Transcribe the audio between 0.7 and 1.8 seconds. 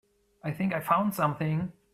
I found something.